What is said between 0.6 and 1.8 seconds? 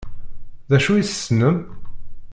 D acu i tessnem?